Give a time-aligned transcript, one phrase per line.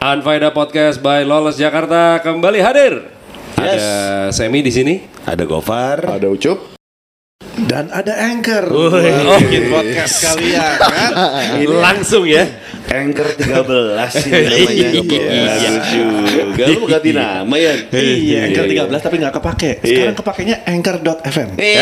[0.00, 3.04] Unfaida Podcast by Lolos Jakarta kembali hadir.
[3.60, 4.96] Ada Semi di sini.
[5.28, 6.16] Ada Gofar.
[6.16, 6.72] Ada Ucup.
[7.68, 8.64] Dan ada Anchor.
[8.72, 8.96] Oh,
[9.44, 11.12] bikin podcast kalian kan.
[11.84, 12.48] Langsung ya.
[12.90, 13.46] Anchor 13
[14.26, 14.88] ini namanya.
[14.90, 16.64] Iya juga.
[16.74, 17.74] Lu ganti nama ya?
[17.94, 19.70] Iya, Anchor 13 tapi nggak kepake.
[19.86, 21.48] Sekarang kepakainya Anchor.fm.
[21.54, 21.78] Eh,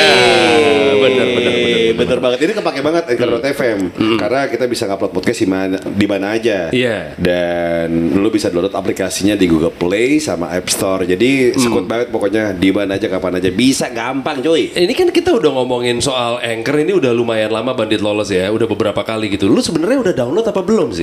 [1.01, 2.39] bener, bener, bener, bener banget.
[2.45, 3.79] Ini kepake banget Anchor.fm
[4.21, 6.69] karena kita bisa ngupload podcast di mana di mana aja.
[6.69, 7.17] Iya.
[7.17, 11.09] Dan lu bisa download aplikasinya di Google Play sama App Store.
[11.09, 14.77] Jadi sekut banget pokoknya di mana aja kapan aja bisa gampang cuy.
[14.77, 18.69] Ini kan kita udah ngomongin soal Anchor ini udah lumayan lama bandit lolos ya, udah
[18.69, 19.49] beberapa kali gitu.
[19.49, 20.98] Lu sebenarnya udah download apa belum sih?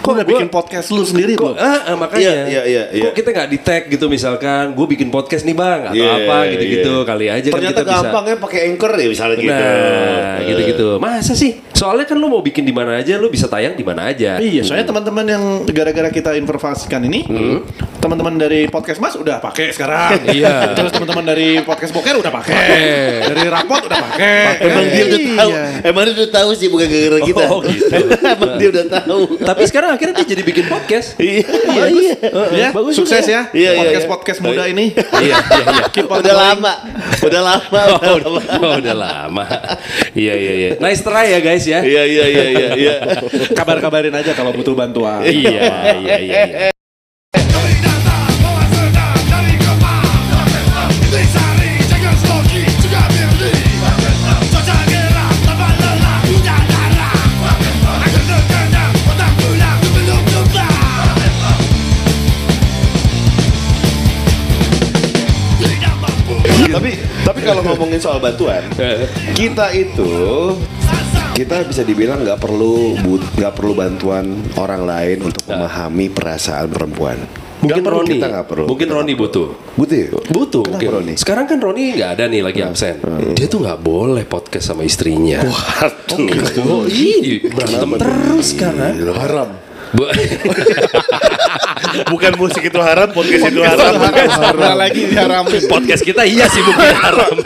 [0.00, 1.54] Kok udah gua- bikin podcast lu sendiri Kok, kok?
[1.56, 2.24] ah, ah, makanya.
[2.24, 3.02] Iya, iya, iya, iya.
[3.02, 6.36] Kok kita nggak di tag gitu misalkan, gue bikin podcast nih bang atau Iya, apa
[6.48, 7.04] gitu-gitu iya.
[7.04, 7.96] kali aja Ternyata kan kita bisa.
[8.02, 9.52] gampang ya pakai Anchor ya misalnya gitu.
[9.52, 10.88] Nah, gitu-gitu.
[10.96, 11.50] Masa sih?
[11.70, 14.36] Soalnya kan lu mau bikin di mana aja, lu bisa tayang di mana aja.
[14.36, 17.20] Iya, soalnya teman-teman yang gara-gara kita informasikan ini,
[18.10, 20.18] teman-teman dari podcast Mas udah pakai sekarang.
[20.34, 20.74] Iya.
[20.74, 22.58] Terus teman-teman dari podcast Boker udah pakai.
[23.22, 24.58] dari Rapot udah pakai.
[24.60, 25.34] Emang dia udah Iya.
[25.38, 25.50] tahu.
[25.86, 27.44] Emang dia udah tahu sih bukan gara-gara kita.
[27.46, 27.94] Oh, gitu.
[28.34, 29.20] Emang dia udah tahu.
[29.38, 31.14] Tapi sekarang akhirnya dia jadi bikin podcast.
[31.22, 32.14] Iya, Iya, iya.
[32.50, 33.30] Ya, Bagus sukses juga.
[33.30, 33.42] ya.
[33.54, 34.10] Iya, iya, podcast iya.
[34.10, 34.86] podcast muda ini.
[34.90, 35.84] Iya, iya, iya.
[35.88, 36.72] Keep on Udah lama.
[37.22, 37.80] Udah lama.
[38.00, 38.40] Oh, udah lama.
[38.42, 39.44] udah, oh, udah lama.
[40.12, 40.70] Iya, iya, iya.
[40.78, 41.78] Nice try ya guys ya.
[41.78, 42.94] Iya, iya, iya, iya, iya.
[43.54, 45.22] Kabar-kabarin aja kalau butuh bantuan.
[45.22, 45.62] Iya,
[46.00, 46.70] iya, iya.
[67.26, 68.64] Tapi kalau ngomongin soal bantuan,
[69.36, 70.10] kita itu
[71.36, 72.98] kita bisa dibilang nggak perlu
[73.38, 77.16] nggak perlu bantuan orang lain untuk memahami perasaan perempuan.
[77.60, 78.66] Mungkin perlu, Roni, kita nggak perlu.
[78.72, 79.48] mungkin Kita Roni butuh.
[79.76, 79.96] Butuh.
[80.00, 80.08] ya?
[80.32, 80.88] Butuh Kenapa mungkin.
[80.96, 81.14] Roni?
[81.20, 82.94] Sekarang kan Roni nggak ada nih lagi absen.
[83.36, 85.44] Dia tuh nggak boleh podcast sama istrinya.
[85.44, 88.96] Oh, iya, berantem terus sekarang.
[89.12, 89.69] Haram.
[89.90, 90.10] Bu-
[92.06, 93.94] Bukan musik itu haram, podcast itu haram.
[93.98, 95.62] Haram lagi diharamin.
[95.66, 97.34] podcast kita iya sih mungkin haram.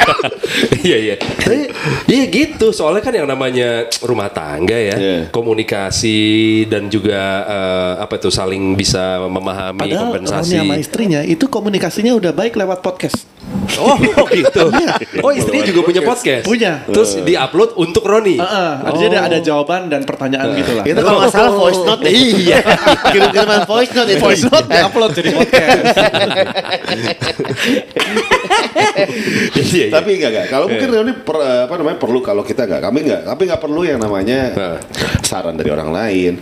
[0.84, 1.14] Iya iya.
[1.16, 1.66] Tapi,
[2.06, 2.68] Iya gitu.
[2.70, 5.18] Soalnya kan yang namanya rumah tangga ya, Iya.
[5.32, 10.54] komunikasi dan juga eh, apa itu saling bisa memahami Padahal kompensasi.
[10.54, 13.24] Roni sama istrinya itu komunikasinya udah baik lewat podcast.
[13.80, 14.64] Oh, oh gitu.
[15.22, 16.44] Oh istrinya juga punya podcast.
[16.46, 16.84] Punya.
[16.86, 18.36] Terus diupload untuk Roni.
[18.38, 20.84] Heeh, jadi ada jawaban dan pertanyaan gitu lah.
[20.86, 22.12] Itu kalau nggak salah voice note deh.
[22.12, 22.58] Iya.
[23.14, 24.22] Kirim-kiriman voice note itu.
[24.22, 25.84] Voice note di-upload jadi podcast.
[29.54, 29.86] Iya, iya.
[29.90, 30.46] Tapi enggak enggak.
[30.50, 31.36] Kalau mungkin Reuni per,
[31.66, 32.82] apa namanya perlu kalau kita enggak.
[32.84, 33.22] Kami enggak.
[33.26, 34.38] Tapi enggak perlu yang namanya
[35.24, 36.32] saran dari orang lain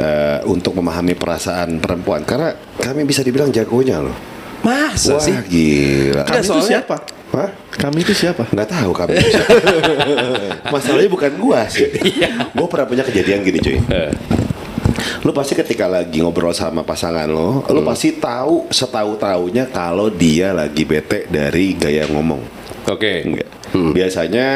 [0.00, 4.39] eh, untuk memahami perasaan perempuan karena kami bisa dibilang jagonya loh.
[4.60, 5.32] Masa Wah sih?
[5.46, 6.22] gila.
[6.22, 6.96] Kami itu siapa?
[7.30, 7.48] Hah?
[7.70, 8.44] Kami itu siapa?
[8.46, 9.16] Nggak tahu kami.
[10.74, 11.88] Masalahnya bukan gua sih.
[12.52, 13.78] gua pernah punya kejadian gini cuy.
[15.20, 20.52] Lu pasti ketika lagi ngobrol sama pasangan lo, lu pasti tahu setahu taunya kalau dia
[20.52, 22.40] lagi bete dari gaya ngomong.
[22.86, 23.24] Oke.
[23.24, 23.48] Enggak.
[23.72, 24.48] Biasanya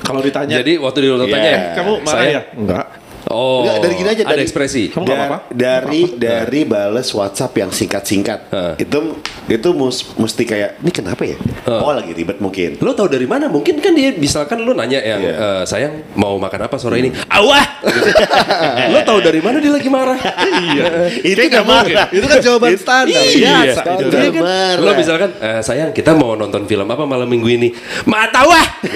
[0.00, 1.30] Kalau ditanya, Jadi waktu dulu Iya.
[1.30, 2.40] tanya, kamu marah saya- ya?
[2.56, 2.86] Enggak.
[3.30, 4.82] Oh, Enggak, dari gini aja, Ada dari- ekspresi.
[4.90, 5.38] Kamu Da- apa-apa?
[5.48, 8.74] dari dari bales WhatsApp yang singkat-singkat Heeh.
[8.80, 8.98] itu
[9.46, 13.46] itu mus- mesti kayak ini kenapa ya oh lagi ribet mungkin Lo tau dari mana?
[13.46, 15.32] Mungkin kan dia misalkan lo nanya yang Iya.
[15.32, 17.10] "Eh, sayang mau makan apa sore ini?
[17.28, 17.64] Awah.
[18.92, 20.18] lo tau dari mana dia lagi marah?
[20.66, 20.84] iya.
[21.30, 23.14] itu udah marah Itu kan jawaban standar.
[23.22, 23.54] Iya.
[23.70, 23.96] Iya kan?
[24.40, 24.74] marah.
[24.76, 27.68] Lo misalkan "Eh, sayang kita mau nonton film apa malam minggu ini?
[28.04, 28.66] Ma tahu ah.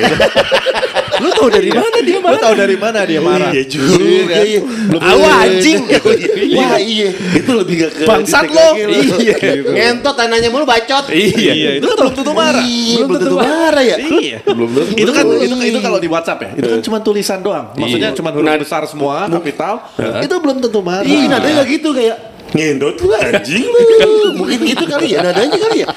[1.17, 2.41] lo tau dari mana dia Lu marah?
[2.41, 3.51] tahu dari mana dia marah?
[3.51, 4.61] Iya juga iya.
[5.01, 5.81] Awah anjing.
[6.59, 8.69] Wah iya Itu lebih gak ke Bangsat lo.
[8.79, 9.37] Iya.
[9.65, 11.79] Ngentot tanahnya mulu bacot Iya.
[11.83, 12.65] Itu kan belum tentu marah.
[12.65, 14.39] Iya belum tentu marah ya Iya.
[14.47, 16.51] Belum tentu Itu kan itu itu kalau di WhatsApp ya.
[16.57, 17.75] Itu kan cuma tulisan doang.
[17.75, 18.19] Maksudnya Iya.
[18.19, 19.75] cuma huruf besar semua, kapital.
[20.23, 21.05] Itu belum tentu marah.
[21.07, 25.89] Iya nadanya gitu kayak Ngendot lu anjing lu Mungkin gitu kali ya Nadanya kali ya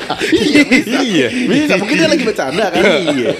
[1.06, 1.28] Iya.
[1.30, 2.82] Bisa, mungkin dia lagi bercanda kan.
[2.82, 3.36] Iya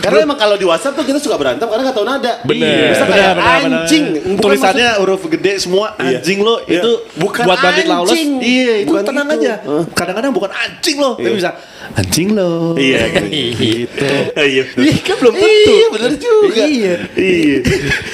[0.00, 2.90] Karena emang kalau di WhatsApp tuh kita suka berantem Karena gak tahu nada Bener.
[2.90, 6.18] Bisa kayak anjing Bukan Tulisannya huruf gede semua Iya.
[6.18, 6.80] anjing lo Iya.
[6.80, 8.10] itu Bukan buat bandit lawless.
[8.10, 8.30] anjing.
[8.40, 9.38] Iya, itu Bukan tenang gitu.
[9.38, 9.52] aja.
[9.92, 11.36] Kadang-kadang bukan anjing lo, tapi Iya.
[11.36, 11.50] bisa
[11.92, 12.74] anjing lo.
[12.74, 14.06] Iya gitu.
[14.32, 15.70] Iya Iya kan belum tentu.
[15.70, 16.94] Iya bener juga Iya.
[17.12, 17.56] Iya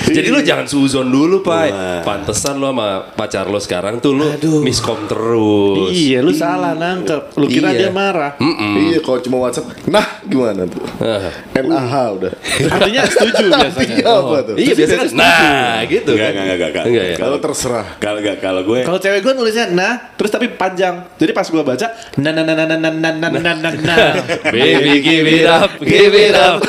[0.06, 2.02] Jadi lo jangan suzon dulu, Pak.
[2.02, 4.60] Pantesan lo sama pacar lo sekarang tuh lo Aduh.
[4.60, 5.90] miskom terus.
[5.90, 7.34] Iya, lu salah nangkep.
[7.34, 7.78] Lu kira Iya.
[7.78, 8.32] dia marah.
[8.36, 8.72] Mm-mm.
[8.86, 11.30] Iya kalau cuma WhatsApp Nah gimana tuh Ah.
[11.54, 12.32] NA aha udah.
[12.68, 13.96] Artinya setuju biasanya.
[13.96, 14.54] Iya apa tuh?
[14.56, 16.42] Iya biasanya kan nah gitu Enggak, kan.
[16.42, 17.04] enggak, enggak, enggak.
[17.06, 17.16] Ya.
[17.16, 17.86] Kalau terserah.
[17.96, 21.04] Kalau enggak kalau gue Kalau cewek gue nulisnya nah, terus tapi panjang.
[21.14, 21.86] Jadi pas gue baca
[22.16, 24.22] na na na na na na na na na na na.
[24.52, 26.60] Baby give it up, give it up.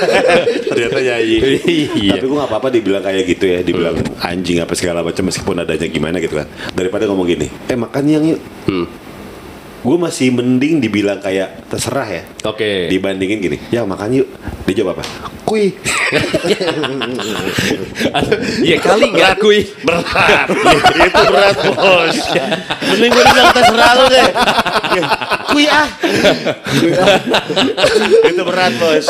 [0.68, 1.38] ternyata nyanyi.
[1.68, 2.12] Iya.
[2.18, 5.88] Tapi gue gak apa-apa dibilang kayak gitu ya, dibilang anjing apa segala macam meskipun adanya
[5.90, 6.48] gimana gitu kan.
[6.76, 8.42] Daripada ngomong gini, eh makan yang yuk.
[9.86, 12.24] Gue masih mending dibilang kayak terserah ya.
[12.50, 12.90] Oke.
[12.90, 14.28] Dibandingin gini, ya makan yuk.
[14.66, 15.04] Dia jawab apa?
[15.48, 15.72] Kui.
[18.64, 19.68] Iya kali nggak akui.
[19.84, 20.48] berat.
[21.08, 22.18] itu berat bos.
[22.96, 24.30] Mending gue bilang terserah lu deh.
[25.52, 25.88] Kui ah.
[28.28, 29.06] itu berat bos.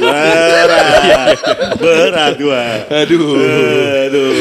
[0.00, 1.36] Berat.
[1.80, 2.64] Berat gua.
[2.88, 3.36] Aduh.
[4.08, 4.34] Aduh.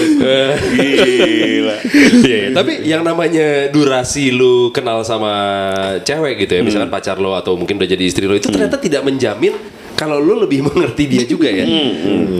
[0.75, 1.75] Gila.
[1.95, 2.49] Iya, iya.
[2.51, 5.54] tapi yang namanya durasi lu kenal sama
[6.01, 9.01] cewek gitu ya, misalkan pacar lo atau mungkin udah jadi istri lo itu ternyata tidak
[9.03, 9.53] menjamin
[9.95, 11.65] kalau lu lebih mengerti dia juga ya.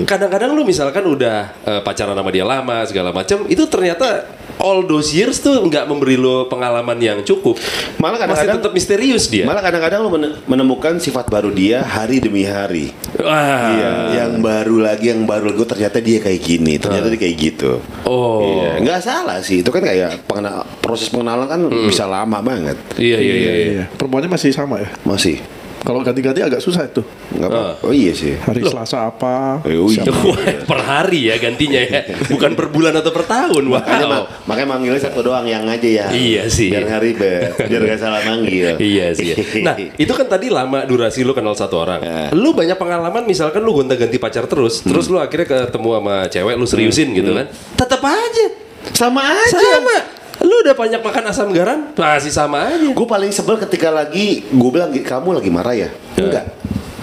[0.03, 4.27] Kadang-kadang lu misalkan udah eh, pacaran sama dia lama segala macam, itu ternyata
[4.65, 7.61] all those years tuh nggak memberi lo pengalaman yang cukup.
[8.01, 9.45] Malah Masih kadang-kadang- tetap misterius dia.
[9.45, 12.89] Malah kadang-kadang lu mene- menemukan sifat baru dia hari demi hari.
[13.21, 13.69] Wah.
[13.69, 17.35] Iya, yang baru lagi, yang baru lagi oh, ternyata dia kayak gini, ternyata dia kayak
[17.37, 17.77] gitu.
[18.03, 18.41] Oh.
[18.41, 19.61] Iya, nggak salah sih.
[19.61, 22.75] Itu kan kayak pengena- proses pengenalan kan bisa lama banget.
[22.97, 23.51] Iya iya iya.
[23.53, 23.83] iya.
[23.93, 24.89] Perempuannya masih sama ya.
[25.05, 25.37] Masih.
[25.85, 27.05] Kalau ganti-ganti agak susah itu.
[27.31, 27.61] Nggak apa.
[27.85, 28.33] Oh iya sih.
[28.35, 29.61] Hari Selasa apa?
[29.61, 30.01] Oh, iya.
[30.25, 32.01] Wah, per hari ya gantinya ya,
[32.33, 33.63] bukan per bulan atau per tahun.
[33.63, 34.11] Makanya, Wow.
[34.11, 36.07] ma- makanya manggilnya satu doang yang aja ya.
[36.09, 36.73] Iya sih.
[36.73, 38.73] Biar nggak ribet, biar nggak salah manggil.
[38.81, 39.37] Iya sih.
[39.61, 42.01] Nah, itu kan tadi lama durasi lu kenal satu orang.
[42.01, 42.21] Ya.
[42.31, 46.65] Lu banyak pengalaman misalkan lu gonta-ganti pacar terus, terus lu akhirnya ketemu sama cewek lu
[46.65, 47.45] seriusin gitu kan.
[47.75, 48.45] Tetap aja.
[48.91, 49.53] sama aja.
[49.53, 49.97] Sama.
[50.43, 52.89] Lu udah banyak makan asam garam, masih sama aja.
[52.91, 55.89] Gue paling sebel ketika lagi gue bilang kamu lagi marah ya.
[56.17, 56.45] Enggak.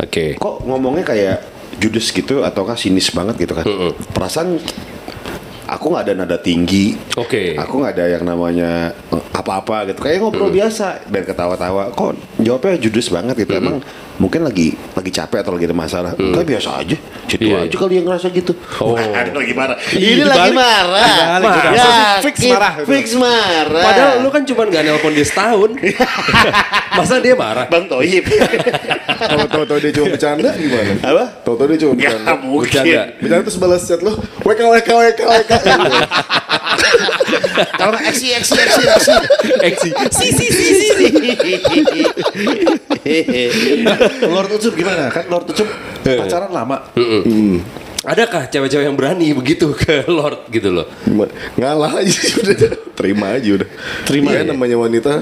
[0.00, 0.36] Oke.
[0.36, 1.38] Kok ngomongnya kayak
[1.80, 3.64] judes gitu ataukah sinis banget gitu kan?
[4.12, 4.60] Perasaan
[5.72, 6.92] aku nggak ada nada tinggi.
[7.16, 7.56] Oke.
[7.56, 10.04] Aku nggak ada yang namanya eh, apa-apa gitu.
[10.04, 11.92] Kayak ngobrol biasa dan ketawa-tawa.
[11.96, 13.56] Kok jawabnya judes banget gitu.
[13.56, 13.80] Emang
[14.16, 16.12] mungkin lagi lagi capek atau lagi ada masalah.
[16.12, 16.96] Kayak biasa aja.
[17.24, 17.64] Situ Iya.
[17.64, 18.52] aja kali yang ngerasa gitu.
[18.78, 18.92] Oh.
[19.18, 19.76] ada lagi marah.
[19.88, 21.06] Ini lagi marah.
[21.38, 21.90] Dibalik, Ya.
[22.20, 22.72] Fix marah.
[22.82, 23.82] Fix marah.
[23.82, 25.70] Padahal lu kan cuma nggak nelpon dia setahun.
[26.98, 27.66] Masa dia marah?
[27.66, 28.24] Bang Toib.
[29.32, 30.92] Kalau tahu-tahu dia cuma bercanda gimana?
[31.00, 31.24] Apa?
[31.42, 32.32] Tahu-tahu dia cuma Gak bercanda.
[32.36, 32.60] mungkin.
[32.62, 33.02] Bercanda.
[33.16, 34.12] Bercanda terus balas chat lo,
[34.42, 35.52] WK WK WK WK.
[37.78, 39.14] Kalau nggak eksi eksi eksi eksi.
[39.62, 39.88] Eksi.
[40.10, 40.86] Si si si si.
[40.88, 42.00] si.
[44.26, 45.10] Lord Ucup gimana?
[45.10, 45.68] Kan Lord Ucup
[46.02, 46.76] pacaran lama.
[48.02, 50.90] Adakah cewek-cewek yang berani begitu ke Lord gitu loh?
[51.06, 51.30] Gimana?
[51.54, 52.58] Ngalah aja sih udah.
[52.98, 53.68] Terima aja udah.
[54.02, 54.50] Terima ya, ya.
[54.50, 55.12] namanya wanita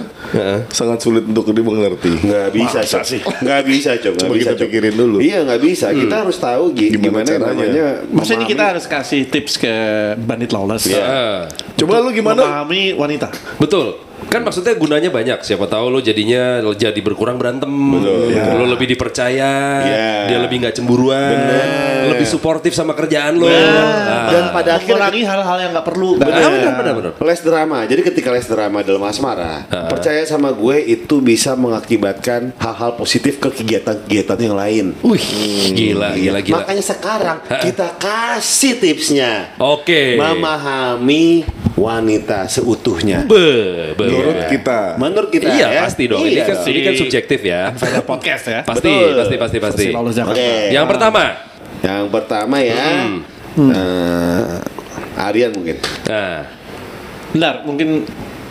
[0.73, 2.09] sangat sulit untuk dia mengerti.
[2.25, 3.05] Nggak bisa, Cok.
[3.45, 4.13] Nggak bisa, Cok.
[4.17, 5.17] Nggak Coba bisa, pikirin dulu.
[5.21, 5.93] Iya, nggak bisa.
[5.93, 7.53] Kita harus tahu gi- Gimana gimana, caranya?
[7.53, 7.87] namanya.
[8.09, 9.75] Maksudnya ini kita harus kasih tips ke
[10.17, 10.89] bandit lawless.
[10.97, 11.53] Ah.
[11.77, 12.41] Coba lu gimana?
[12.41, 13.29] Memahami wanita.
[13.61, 14.10] Betul.
[14.29, 15.41] Kan maksudnya gunanya banyak.
[15.43, 17.71] Siapa tahu lo jadinya jadi berkurang berantem.
[17.71, 19.53] Lo lebih dipercaya.
[19.85, 20.11] Iya.
[20.31, 21.37] Dia lebih nggak cemburuan.
[22.11, 23.49] Lebih suportif sama kerjaan lo.
[23.49, 24.29] Nah.
[24.31, 26.11] Dan pada akhirnya Mengurangi hal-hal yang nggak perlu.
[26.21, 27.13] Ah, benar, benar, benar.
[27.19, 27.79] les drama.
[27.89, 33.49] Jadi ketika les drama dalam asmara, percaya sama gue itu bisa mengakibatkan hal-hal positif ke
[33.51, 34.85] kegiatan-kegiatan yang lain.
[35.03, 35.25] Wih,
[35.73, 36.57] gila, gila, gila.
[36.63, 39.55] Makanya sekarang kita kasih tipsnya.
[39.59, 40.21] Oke.
[40.21, 41.47] Memahami
[41.81, 43.25] wanita seutuhnya.
[43.25, 44.49] Be, be, Menurut be.
[44.51, 44.79] kita.
[44.99, 45.81] Menurut kita Iya, ya.
[45.87, 46.21] pasti dong.
[46.21, 46.69] Iya ini kan dong.
[46.71, 47.63] ini kan subjektif ya.
[47.73, 48.61] Ada podcast ya.
[48.67, 49.11] Pasti, Betul.
[49.17, 49.87] pasti, pasti, pasti.
[49.95, 50.51] Oke.
[50.71, 51.23] Yang pertama.
[51.81, 52.85] Yang pertama ya.
[53.57, 53.71] Hmm.
[53.71, 55.77] eh, Aryan mungkin.
[56.07, 56.61] Nah,
[57.31, 57.89] Bentar, mungkin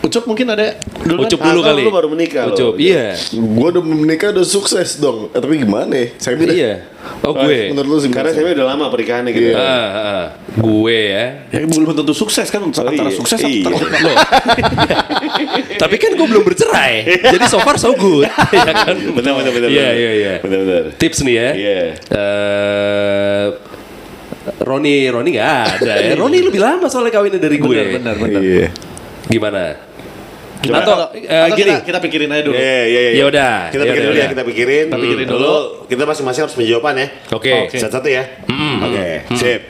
[0.00, 1.52] Ucup mungkin ada dulu Ucup Ah, kan?
[1.52, 1.82] dulu kan kali.
[1.84, 2.48] lu baru menikah.
[2.48, 3.12] Ucup, iya.
[3.30, 5.28] Gue udah menikah udah sukses dong.
[5.30, 6.06] Eh, tapi gimana ya?
[6.16, 6.56] Saya bilang.
[6.56, 6.72] Iya.
[7.20, 7.68] Oh, gue.
[7.68, 9.52] Menurut lu sih Karena saya udah lama pernikahannya gitu.
[9.52, 9.60] Iya.
[9.60, 10.24] Ah, ah.
[10.56, 11.24] gue ya.
[11.52, 13.12] Ya belum tentu sukses kan antara iya.
[13.12, 13.68] sukses Iya.
[13.68, 14.16] atau Loh.
[15.84, 16.92] Tapi kan gue belum bercerai.
[17.20, 18.24] Jadi so far so good.
[18.56, 18.96] ya kan?
[18.96, 19.68] Benar benar benar.
[19.68, 20.32] Iya, iya, iya.
[20.40, 20.82] Benar benar.
[20.96, 21.48] Tips nih ya.
[21.52, 21.80] Iya.
[22.08, 23.46] Eh,
[24.64, 26.12] Roni, Roni nggak ada ya.
[26.20, 27.68] Roni lebih lama soalnya kawinnya dari gue.
[27.68, 28.40] benar benar benar.
[28.40, 28.68] Iya.
[29.28, 29.76] Gimana?
[30.60, 31.72] Coba Atau, kalau- eh, atau gini.
[31.72, 32.52] kita, kita pikirin aja dulu.
[32.52, 33.10] Iya iya iya.
[33.16, 34.86] Ya udah, Kita pikirin dulu ya, kita pikirin.
[34.92, 35.34] Kita pikirin Hmm.
[35.34, 35.54] dulu.
[35.88, 37.06] Kita masing-masing harus menjawaban ya.
[37.32, 37.52] Oke.
[37.64, 37.76] Oke.
[37.80, 38.24] Satu-satu ya.
[38.84, 39.60] Oke, sip.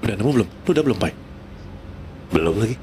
[0.00, 0.48] Udah nemu belum?
[0.66, 1.12] Lu udah belum, Pai?
[2.34, 2.76] Belum lagi.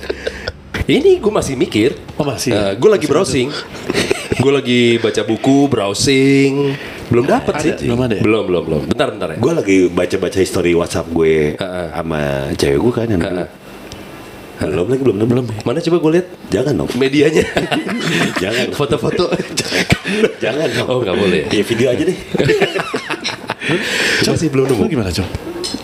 [1.00, 1.98] Ini gue masih mikir.
[2.18, 2.54] Oh, masih.
[2.54, 3.48] gue lagi browsing.
[4.42, 6.74] gue lagi baca buku, browsing.
[7.10, 7.90] Belum dapet Ada, sih.
[7.90, 8.22] belum ada ya?
[8.22, 8.82] Belum, belum, belum.
[8.86, 9.38] Bentar, bentar ya.
[9.42, 11.86] Gue lagi baca-baca history WhatsApp gue Heeh.
[11.90, 12.20] sama
[12.54, 13.46] cewek gue kan yang dulu.
[14.60, 15.46] Belum lagi, belum, belum.
[15.66, 16.90] Mana coba gue lihat Jangan dong.
[16.94, 17.44] medianya.
[18.42, 18.66] Jangan.
[18.76, 19.34] Foto-foto.
[20.38, 20.88] Jangan dong.
[20.88, 21.42] Oh, nggak boleh.
[21.50, 22.18] Ya video aja deh.
[24.28, 24.88] Masih belum Lu nemu.
[24.88, 25.28] gimana, Cok?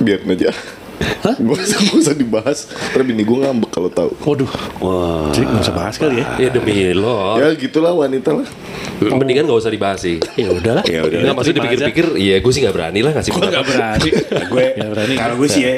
[0.00, 0.50] Biarin aja.
[0.96, 1.36] Hah?
[1.36, 2.58] Gak usah, gak usah dibahas.
[2.88, 4.10] Ntar bini gue ngambek kalau tahu.
[4.18, 4.48] Waduh.
[4.80, 5.28] Wah.
[5.28, 6.26] Jadi nggak usah bahas kali ya.
[6.38, 7.36] Ya demi lo.
[7.36, 8.48] Ya gitulah wanita lah.
[8.96, 10.16] Mendingan gak usah dibahas sih.
[10.34, 10.80] Ya udahlah.
[10.88, 11.18] Ya udah.
[11.20, 11.68] Nggak maksudnya aja.
[11.68, 13.74] dipikir-pikir, iya gue sih gak berani lah ngasih Gua nggak pendapat.
[13.76, 14.10] berani.
[14.52, 15.14] gue Nggak berani.
[15.14, 15.74] kalau gue sih ya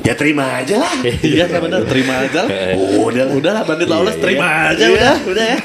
[0.00, 0.92] ya terima aja lah.
[1.04, 1.80] Iya, benar.
[1.88, 2.40] Terima aja.
[2.44, 2.48] lah.
[3.00, 3.32] Udah lah.
[3.32, 4.70] Udahlah bandit lawless Iya, terima iya.
[4.76, 5.58] aja udah, udah ya.